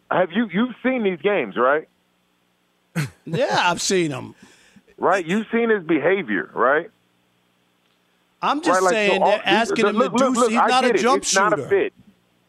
[0.10, 1.88] have you you've seen these games, right?
[3.28, 4.36] Yeah, I've seen them.
[4.98, 5.26] Right?
[5.26, 6.92] You've seen his behavior, right?
[8.42, 8.84] I'm just right?
[8.84, 10.26] Like, so saying all- they're asking him look, to do.
[10.26, 10.98] look, look, he's I not a it.
[10.98, 11.50] jump it's shooter.
[11.50, 11.94] Not a fit.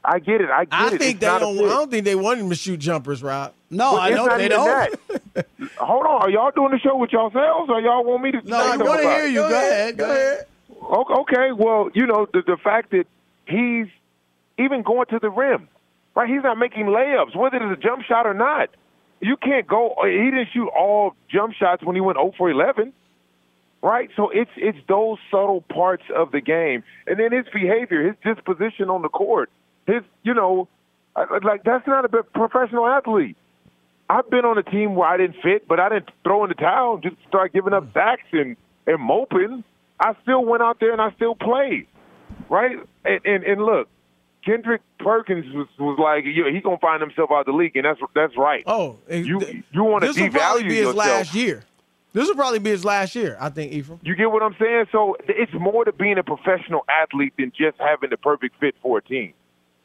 [0.05, 0.51] I get it.
[0.51, 0.91] I get I it.
[0.91, 1.59] think it's they don't.
[1.59, 3.53] I don't think they want him to shoot jumpers, Rob.
[3.71, 4.95] No, I know they don't.
[5.79, 8.41] Hold on, are y'all doing the show with yourselves, or y'all want me to?
[8.43, 9.41] No, I want to hear you.
[9.41, 9.97] Go, ahead.
[9.97, 10.47] Go ahead.
[10.81, 13.07] Okay, well, you know the the fact that
[13.47, 13.87] he's
[14.59, 15.69] even going to the rim,
[16.15, 16.29] right?
[16.29, 18.71] He's not making layups, whether it's a jump shot or not.
[19.21, 19.97] You can't go.
[20.05, 22.93] He didn't shoot all jump shots when he went 0 for 11,
[23.83, 24.11] right?
[24.17, 28.91] So it's it's those subtle parts of the game, and then his behavior, his disposition
[28.91, 29.51] on the court,
[29.87, 30.69] his you know,
[31.17, 33.37] like that's not a professional athlete.
[34.09, 36.55] I've been on a team where I didn't fit, but I didn't throw in the
[36.55, 37.93] towel just start giving up mm.
[37.93, 39.65] sacks and, and moping.
[39.99, 41.87] I still went out there and I still played,
[42.49, 42.77] right?
[43.05, 43.89] And and, and look,
[44.45, 47.85] Kendrick Perkins was, was like, yeah, he gonna find himself out of the league, and
[47.85, 48.63] that's that's right.
[48.67, 49.41] Oh, you
[49.73, 50.97] you want to This will probably devalue be his yourself.
[50.97, 51.63] last year.
[52.17, 53.37] This will probably be his last year.
[53.39, 54.01] I think Ephraim.
[54.03, 54.87] You get what I'm saying?
[54.91, 58.97] So it's more to being a professional athlete than just having the perfect fit for
[58.97, 59.35] a team.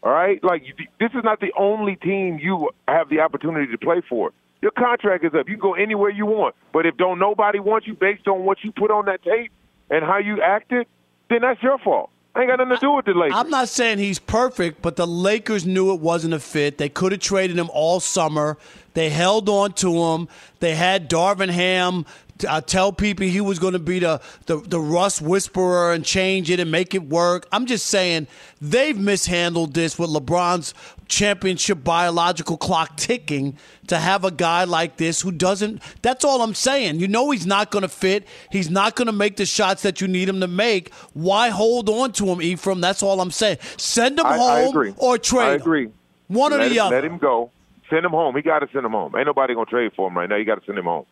[0.02, 0.41] All right?
[0.41, 0.63] Like,
[0.98, 4.32] this is not the only team you have the opportunity to play for.
[4.62, 5.50] Your contract is up.
[5.50, 6.56] You can go anywhere you want.
[6.72, 9.52] But if don't nobody wants you based on what you put on that tape
[9.89, 10.88] and how you acted,
[11.30, 12.12] then that's your fault.
[12.38, 13.36] Ain't got nothing to do with the Lakers.
[13.36, 16.78] I'm not saying he's perfect, but the Lakers knew it wasn't a fit.
[16.78, 18.58] They could have traded him all summer.
[18.94, 20.30] They held on to him.
[20.60, 22.06] They had Darvin Ham
[22.45, 26.49] uh, tell people he was going to be the, the the Russ whisperer and change
[26.49, 27.47] it and make it work.
[27.51, 28.27] I'm just saying
[28.62, 30.73] they've mishandled this with LeBron's
[31.08, 36.54] championship biological clock ticking to have a guy like this who doesn't that's all I'm
[36.54, 36.99] saying.
[36.99, 38.27] You know he's not going to fit.
[38.51, 40.93] He's not going to make the shots that you need him to make.
[41.13, 42.82] Why hold on to him, Ephraim?
[42.82, 43.58] That's all I'm saying.
[43.77, 45.62] Send him I, home I or trade I him.
[45.62, 45.89] agree.
[46.27, 46.95] One or the him, other.
[46.95, 47.51] Let him go.
[47.89, 48.36] Send him home.
[48.36, 49.13] He got to send him home.
[49.17, 50.38] Ain't nobody gonna trade for him right now.
[50.38, 51.06] You got to send him home.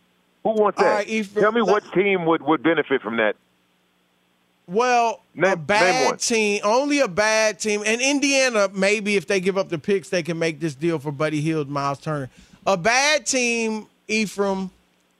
[0.43, 0.85] Who wants that?
[0.85, 3.35] right, Ephraim, Tell me what team would would benefit from that.
[4.67, 5.65] Well, a name one.
[5.65, 10.09] bad team, only a bad team, and Indiana maybe if they give up the picks,
[10.09, 12.29] they can make this deal for Buddy Hield, Miles Turner.
[12.67, 14.69] A bad team, Ephraim,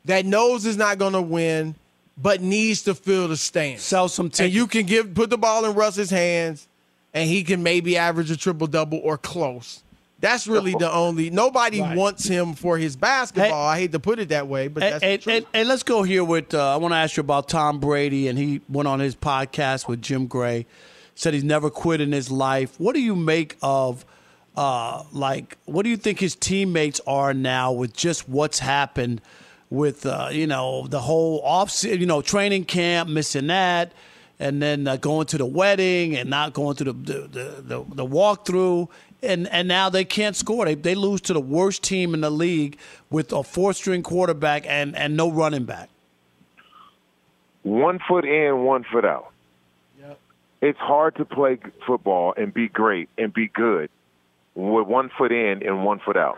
[0.05, 1.73] that knows is not going to win,
[2.15, 3.79] but needs to fill the stand.
[3.79, 4.39] Sell some tickets.
[4.41, 6.67] And you can give put the ball in Russ's hands,
[7.13, 9.82] and he can maybe average a triple double or close.
[10.21, 11.29] That's really the only.
[11.29, 11.95] Nobody Right.
[11.97, 13.65] wants him for his basketball.
[13.67, 15.34] I hate to put it that way, but And, that's and, true.
[15.34, 16.53] and, and let's go here with.
[16.53, 19.88] Uh, I want to ask you about Tom Brady, and he went on his podcast
[19.88, 20.65] with Jim Gray.
[21.15, 22.75] Said he's never quit in his life.
[22.79, 24.05] What do you make of,
[24.55, 29.21] uh, like, what do you think his teammates are now with just what's happened
[29.69, 33.91] with, uh, you know, the whole off, you know, training camp, missing that,
[34.39, 37.86] and then uh, going to the wedding and not going to the the the, the,
[37.95, 38.88] the walkthrough.
[39.21, 40.65] And, and now they can't score.
[40.65, 42.77] They, they lose to the worst team in the league
[43.10, 45.89] with a four string quarterback and, and no running back.
[47.63, 49.32] One foot in, one foot out.
[49.99, 50.19] Yep.
[50.62, 53.89] It's hard to play football and be great and be good
[54.55, 56.38] with one foot in and one foot out.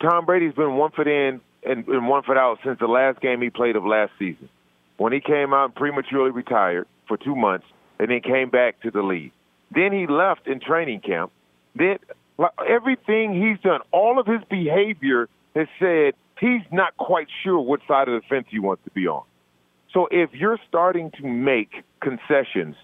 [0.00, 3.42] Tom Brady's been one foot in and, and one foot out since the last game
[3.42, 4.48] he played of last season,
[4.96, 7.66] when he came out and prematurely retired for two months
[7.98, 9.32] and then came back to the league.
[9.70, 11.30] Then he left in training camp.
[11.74, 11.98] Then
[12.38, 17.80] like, everything he's done, all of his behavior has said he's not quite sure what
[17.86, 19.22] side of the fence he wants to be on.
[19.92, 22.76] So if you're starting to make concessions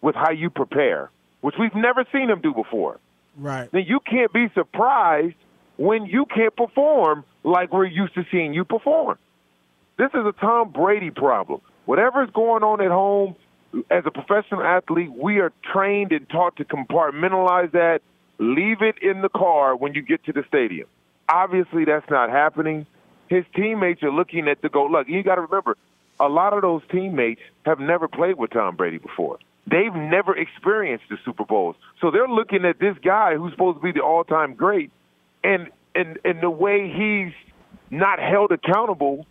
[0.00, 2.98] with how you prepare, which we've never seen him do before,
[3.36, 3.70] right.
[3.72, 5.36] then you can't be surprised
[5.76, 9.16] when you can't perform like we're used to seeing you perform.
[9.96, 11.60] This is a Tom Brady problem.
[11.86, 13.36] Whatever's going on at home,
[13.90, 18.00] as a professional athlete, we are trained and taught to compartmentalize that,
[18.38, 20.88] leave it in the car when you get to the stadium.
[21.28, 22.86] Obviously, that's not happening.
[23.28, 24.86] His teammates are looking at the go.
[24.86, 25.76] Look, you got to remember,
[26.18, 29.38] a lot of those teammates have never played with Tom Brady before.
[29.66, 33.82] They've never experienced the Super Bowls, so they're looking at this guy who's supposed to
[33.82, 34.90] be the all-time great,
[35.44, 37.34] and and and the way he's
[37.90, 39.26] not held accountable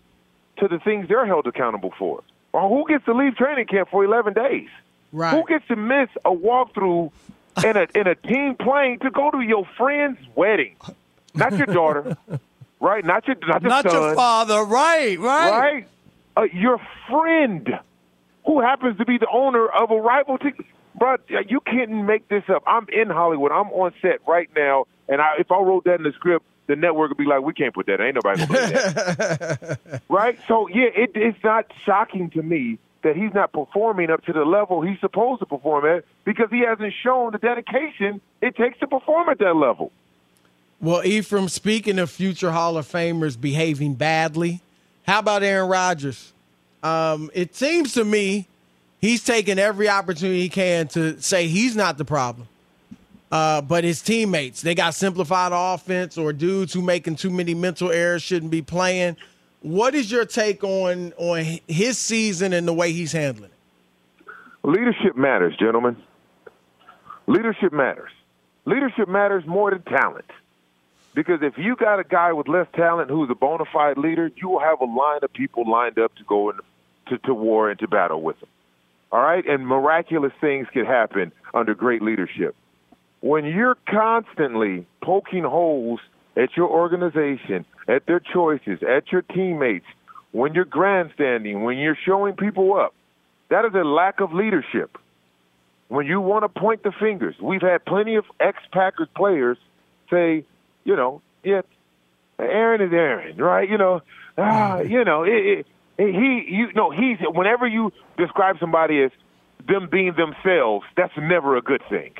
[0.58, 2.22] to the things they're held accountable for.
[2.54, 4.70] Or who gets to leave training camp for 11 days?
[5.12, 5.34] Right.
[5.34, 7.12] Who gets to miss a walkthrough
[7.64, 10.76] in a in a team plane to go to your friend's wedding?
[11.34, 12.18] Not your daughter,
[12.80, 13.06] right?
[13.06, 15.50] Not your not your Not son, your father, right, right.
[15.52, 15.88] right?
[16.36, 16.80] Uh, your
[17.10, 17.68] friend,
[18.46, 20.54] who happens to be the owner of a rival team.
[21.00, 22.64] But you can't make this up.
[22.66, 23.52] I'm in Hollywood.
[23.52, 26.76] I'm on set right now, and I, if I wrote that in the script, the
[26.76, 28.00] network would be like, "We can't put that.
[28.00, 30.38] Ain't nobody gonna play that." right?
[30.48, 34.44] So yeah, it, it's not shocking to me that he's not performing up to the
[34.44, 38.88] level he's supposed to perform at because he hasn't shown the dedication it takes to
[38.88, 39.92] perform at that level.
[40.80, 44.62] Well, Ephraim, speaking of future Hall of Famers behaving badly,
[45.08, 46.34] how about Aaron Rodgers?
[46.84, 48.48] Um, it seems to me
[49.00, 52.48] he's taking every opportunity he can to say he's not the problem.
[53.32, 57.92] Uh, but his teammates, they got simplified offense or dudes who making too many mental
[57.92, 59.18] errors shouldn't be playing.
[59.62, 64.28] What is your take on on his season and the way he's handling it?
[64.64, 65.98] Leadership matters, gentlemen.
[67.26, 68.12] Leadership matters.
[68.66, 70.26] Leadership matters more than talent.
[71.14, 74.50] Because if you got a guy with less talent who's a bona fide leader, you
[74.50, 76.58] will have a line of people lined up to go in,
[77.08, 78.50] to, to war and to battle with him.
[79.12, 79.46] All right?
[79.46, 82.56] And miraculous things can happen under great leadership.
[83.22, 86.00] When you're constantly poking holes
[86.36, 89.86] at your organization, at their choices, at your teammates,
[90.32, 92.94] when you're grandstanding, when you're showing people up,
[93.50, 94.98] that is a lack of leadership.
[95.88, 99.58] When you want to point the fingers, we've had plenty of ex Packers players
[100.12, 100.46] say,
[100.84, 101.62] you know, yeah,
[102.40, 103.70] Aaron is Aaron, right?
[103.70, 104.02] You know,
[104.38, 105.66] ah, you know, it, it,
[105.98, 107.18] he, you know, he's.
[107.22, 109.12] Whenever you describe somebody as
[109.68, 112.14] them being themselves, that's never a good thing,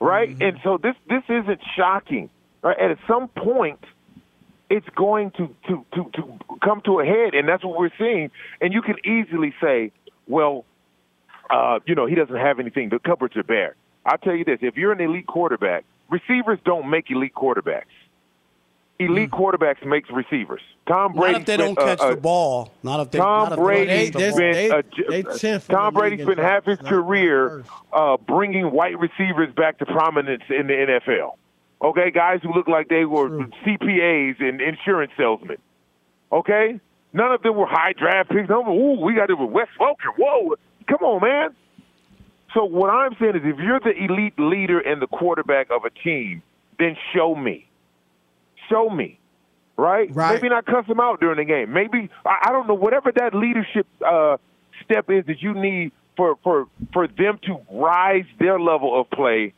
[0.00, 0.36] right?
[0.40, 2.30] And so this this isn't shocking,
[2.62, 2.76] right?
[2.80, 3.80] And at some point,
[4.70, 8.30] it's going to, to to to come to a head, and that's what we're seeing.
[8.60, 9.92] And you can easily say,
[10.26, 10.64] well,
[11.50, 12.88] uh, you know, he doesn't have anything.
[12.88, 13.76] The cupboards are bare.
[14.04, 17.84] I'll tell you this: if you're an elite quarterback, receivers don't make elite quarterbacks.
[19.00, 20.60] Elite quarterbacks makes receivers.
[20.86, 21.32] Tom Brady.
[21.32, 22.72] Not if they don't catch the ball.
[22.82, 23.18] Not if they.
[23.18, 24.36] Tom not they Brady don't catch the ball.
[24.36, 24.54] spent
[25.08, 29.86] they- a- they Tom Brady spent half his career uh, bringing white receivers back to
[29.86, 31.36] prominence in the NFL.
[31.82, 33.28] Okay, guys who look like they were
[33.64, 35.56] CPAs and insurance salesmen.
[36.32, 36.78] Okay,
[37.12, 38.48] none of them were high draft picks.
[38.48, 40.14] No, ooh, we got it with Wes Welker.
[40.16, 40.54] Whoa,
[40.88, 41.50] come on, man.
[42.54, 45.90] So what I'm saying is, if you're the elite leader and the quarterback of a
[45.90, 46.42] team,
[46.78, 47.63] then show me.
[48.68, 49.18] Show me,
[49.76, 50.08] right?
[50.14, 50.34] Right.
[50.34, 51.72] Maybe not cuss them out during the game.
[51.72, 54.36] Maybe I, I don't know whatever that leadership uh,
[54.84, 59.52] step is that you need for for for them to rise their level of play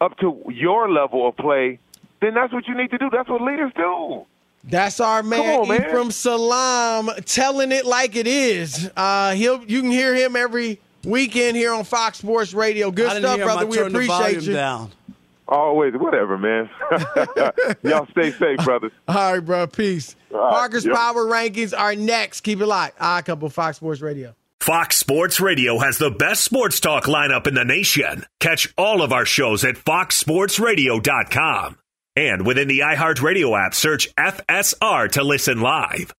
[0.00, 1.78] up to your level of play.
[2.20, 3.08] Then that's what you need to do.
[3.10, 4.26] That's what leaders do.
[4.64, 5.82] That's our man, on, man.
[5.82, 8.90] Ephraim Salaam telling it like it is.
[8.94, 12.90] Uh, he'll you can hear him every weekend here on Fox Sports Radio.
[12.90, 13.66] Good stuff, brother.
[13.66, 14.52] We appreciate you.
[14.52, 14.90] down.
[15.50, 16.70] Always, whatever, man.
[17.82, 18.92] Y'all stay safe, brothers.
[19.08, 19.66] All right, bro.
[19.66, 20.14] Peace.
[20.32, 20.94] All right, Parker's yep.
[20.94, 22.42] Power Rankings are next.
[22.42, 22.96] Keep it locked.
[23.00, 24.36] I couple Fox Sports Radio.
[24.60, 28.24] Fox Sports Radio has the best sports talk lineup in the nation.
[28.38, 31.78] Catch all of our shows at foxsportsradio.com.
[32.14, 36.14] And within the iHeartRadio app, search FSR to listen live.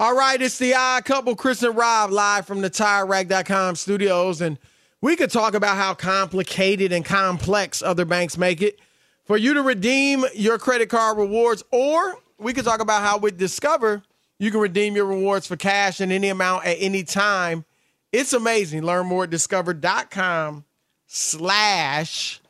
[0.00, 4.40] All right, it's the odd couple, Chris and Rob, live from the TireRack.com studios.
[4.40, 4.58] And
[5.00, 8.78] we could talk about how complicated and complex other banks make it
[9.24, 11.62] for you to redeem your credit card rewards.
[11.70, 14.02] Or we could talk about how with Discover,
[14.38, 17.64] you can redeem your rewards for cash in any amount at any time.
[18.12, 18.82] It's amazing.
[18.82, 20.64] Learn more at discover.com
[21.06, 22.40] slash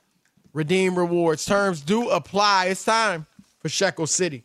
[0.52, 1.44] redeem rewards.
[1.44, 2.66] Terms do apply.
[2.66, 3.26] It's time
[3.60, 4.44] for Shekel City.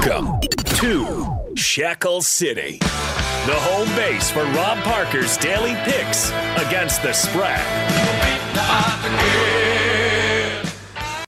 [0.00, 0.40] Welcome
[0.76, 2.80] to Shekel City,
[3.46, 6.30] the home base for Rob Parker's daily picks
[6.64, 7.60] against the spread.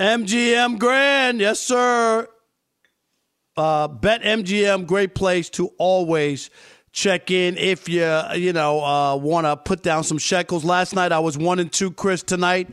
[0.00, 2.28] MGM Grand, yes, sir.
[3.56, 6.50] Uh, Bet MGM, great place to always
[6.92, 10.64] check in if you you know uh, want to put down some shekels.
[10.64, 11.90] Last night I was one and two.
[11.90, 12.68] Chris tonight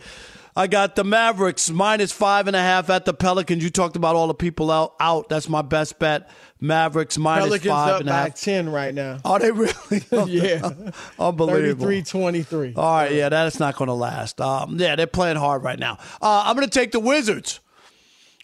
[0.56, 3.64] I got the Mavericks minus five and a half at the Pelicans.
[3.64, 4.96] You talked about all the people out.
[5.00, 5.30] Out.
[5.30, 6.30] That's my best bet.
[6.64, 8.36] Mavericks minus Pelicans five up and a by half.
[8.40, 9.18] 10 right now.
[9.26, 9.74] Are they really?
[10.28, 10.62] yeah.
[11.20, 11.86] Unbelievable.
[11.88, 12.74] 33 23.
[12.76, 14.40] All right, yeah, that's not going to last.
[14.40, 15.98] Um, yeah, they're playing hard right now.
[16.22, 17.60] Uh, I'm going to take the Wizards.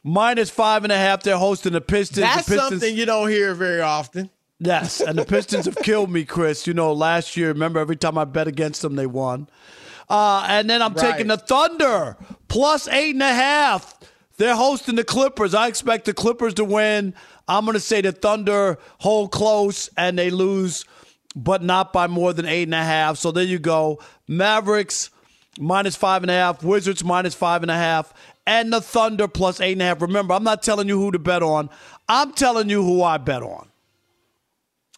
[0.03, 1.23] Minus five and a half.
[1.23, 2.21] They're hosting the Pistons.
[2.21, 4.29] That's the Pistons, something you don't hear very often.
[4.59, 6.65] Yes, and the Pistons have killed me, Chris.
[6.65, 9.47] You know, last year, remember every time I bet against them, they won.
[10.09, 11.11] Uh, and then I'm Right.
[11.11, 12.15] taking the Thunder
[12.47, 13.93] plus eight and a half.
[14.37, 15.53] They're hosting the Clippers.
[15.53, 17.13] I expect the Clippers to win.
[17.47, 20.85] I'm going to say the Thunder hold close and they lose,
[21.35, 23.17] but not by more than eight and a half.
[23.17, 23.99] So there you go.
[24.27, 25.09] Mavericks
[25.59, 28.13] minus five and a half, Wizards minus five and a half,
[28.45, 30.01] and the Thunder plus eight and a half.
[30.01, 31.69] Remember, I'm not telling you who to bet on.
[32.09, 33.69] I'm telling you who I bet on.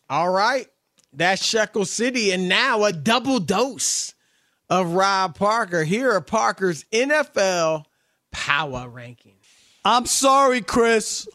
[0.09, 0.67] All right.
[1.13, 2.31] That's Shekel City.
[2.31, 4.13] And now a double dose
[4.69, 5.83] of Rob Parker.
[5.83, 7.85] Here are Parker's NFL
[8.31, 9.33] power rankings.
[9.83, 11.27] I'm sorry, Chris.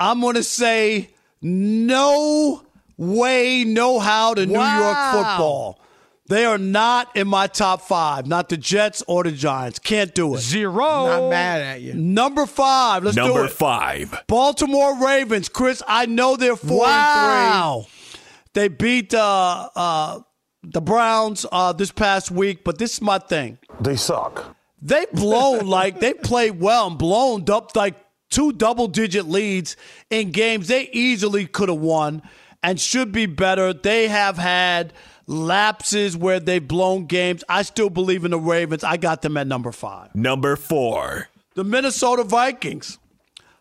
[0.00, 2.62] I'm going to say no
[2.96, 5.80] way, no how to New York football.
[6.26, 9.78] They are not in my top five, not the Jets or the Giants.
[9.78, 10.38] Can't do it.
[10.40, 10.78] Zero.
[11.06, 11.92] Not mad at you.
[11.92, 13.04] Number five.
[13.04, 13.50] Let's do Number it.
[13.50, 14.22] five.
[14.26, 15.50] Baltimore Ravens.
[15.50, 17.76] Chris, I know they're four Wow.
[17.76, 18.20] and three.
[18.54, 20.20] They beat uh, uh,
[20.62, 23.58] the Browns uh, this past week, but this is my thing.
[23.80, 24.56] They suck.
[24.80, 27.96] They blown like they played well and blown up like
[28.34, 29.76] two double digit leads
[30.10, 32.20] in games they easily could have won
[32.64, 33.72] and should be better.
[33.72, 34.92] They have had
[35.28, 37.44] lapses where they've blown games.
[37.48, 38.82] I still believe in the Ravens.
[38.82, 40.14] I got them at number five.
[40.16, 41.28] Number four.
[41.54, 42.98] The Minnesota Vikings,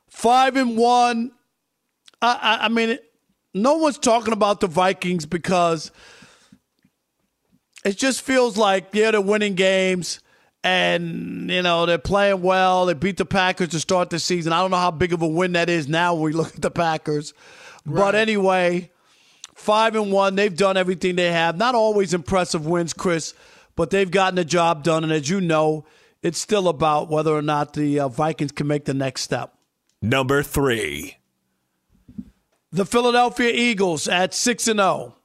[0.07, 1.31] five and one.
[2.23, 2.97] I, I, I mean,
[3.53, 5.91] no one's talking about the Vikings because
[7.85, 10.21] it just feels like yeah, they're winning games
[10.63, 12.85] and you know they're playing well.
[12.85, 14.53] They beat the Packers to start the season.
[14.53, 16.61] I don't know how big of a win that is now when we look at
[16.61, 17.33] the Packers,
[17.85, 18.91] but anyway,
[19.55, 20.35] five and one.
[20.35, 21.57] They've done everything they have.
[21.57, 23.33] Not always impressive wins, Chris,
[23.75, 25.03] but they've gotten the job done.
[25.03, 25.85] And as you know,
[26.21, 29.53] it's still about whether or not the uh, Vikings can make the next step.
[30.01, 31.17] Number three.
[32.71, 35.15] The Philadelphia Eagles at 6 and 0.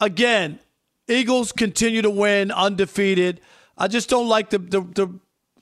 [0.00, 0.58] Again,
[1.06, 3.40] Eagles continue to win undefeated.
[3.76, 5.20] I just don't like the the the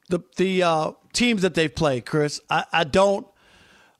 [0.08, 2.40] the, the uh, teams that they've played, Chris.
[2.50, 3.26] I, I don't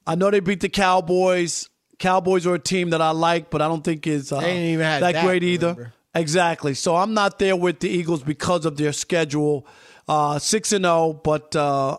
[0.06, 1.68] I know they beat the Cowboys.
[1.98, 4.80] Cowboys are a team that I like, but I don't think is uh, They even
[4.80, 5.68] that, that, great either.
[5.68, 5.92] remember.
[6.14, 6.74] Exactly.
[6.74, 9.66] So I'm not there with the Eagles because of their schedule.
[10.08, 11.98] Uh, 6 and 0, but uh,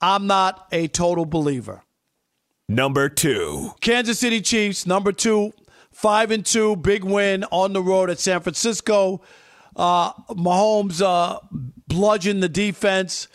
[0.00, 1.82] I'm not a total believer.
[2.68, 3.72] Number two.
[3.82, 5.52] Kansas City Chiefs, number two,
[5.92, 9.20] five and two, big win on the road at San Francisco.
[9.76, 11.38] Uh, Mahomes uh,
[11.86, 13.28] bludgeoned the defense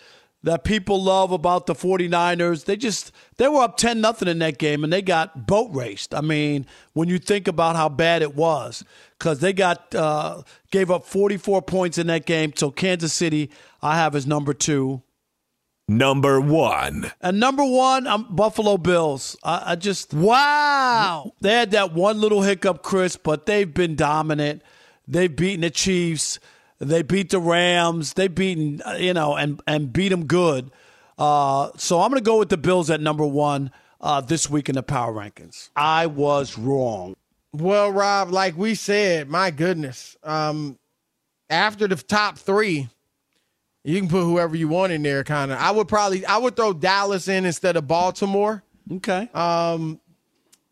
[0.43, 2.65] that people love about the 49ers.
[2.65, 6.15] They just they were up 10 nothing in that game and they got boat raced.
[6.15, 8.83] I mean, when you think about how bad it was
[9.19, 12.53] cuz they got uh, gave up 44 points in that game.
[12.55, 13.51] So Kansas City
[13.83, 15.03] I have as number 2.
[15.87, 17.11] number one.
[17.21, 19.37] And number one, I'm Buffalo Bills.
[19.43, 21.33] I, I just wow.
[21.41, 24.63] They had that one little hiccup, Chris, but they've been dominant.
[25.11, 26.39] They've beaten the Chiefs.
[26.79, 28.13] They beat the Rams.
[28.13, 30.71] They beaten you know and and beat them good.
[31.17, 34.69] Uh, so I'm going to go with the Bills at number one uh, this week
[34.69, 35.69] in the power rankings.
[35.75, 37.15] I was wrong.
[37.53, 40.79] Well, Rob, like we said, my goodness, um,
[41.49, 42.89] after the top three,
[43.83, 45.23] you can put whoever you want in there.
[45.23, 48.63] Kind of, I would probably I would throw Dallas in instead of Baltimore.
[48.91, 49.29] Okay.
[49.33, 49.99] Um,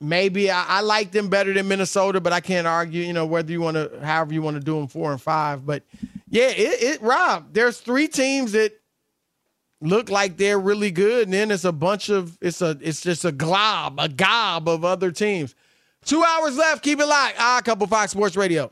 [0.02, 3.04] maybe I, I like them better than Minnesota, but I can't argue.
[3.04, 5.66] You know whether you want to, however you want to do them, four and five.
[5.66, 5.84] But
[6.30, 8.74] yeah, it, it Rob, there's three teams that
[9.82, 13.26] look like they're really good, and then it's a bunch of it's a it's just
[13.26, 15.56] a glob, a gob of other teams.
[16.06, 16.84] Two hours left.
[16.84, 17.36] Keep it locked.
[17.38, 18.72] Ah, a couple Fox Sports Radio.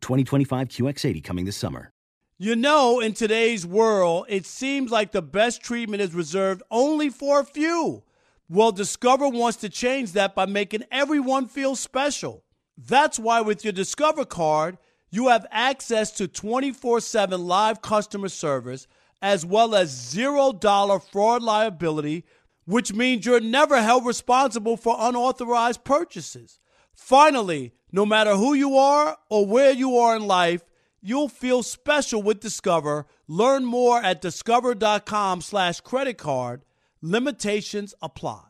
[0.00, 1.92] 2025 QX80 coming this summer.
[2.38, 7.40] You know, in today's world, it seems like the best treatment is reserved only for
[7.40, 8.02] a few.
[8.48, 12.42] Well, Discover wants to change that by making everyone feel special.
[12.78, 14.78] That's why, with your Discover card,
[15.10, 18.86] you have access to 24 7 live customer service
[19.22, 22.24] as well as $0 fraud liability,
[22.64, 26.58] which means you're never held responsible for unauthorized purchases.
[26.94, 30.62] Finally, no matter who you are or where you are in life,
[31.00, 33.06] you'll feel special with Discover.
[33.26, 36.62] Learn more at discover.com slash credit card.
[37.00, 38.49] Limitations apply.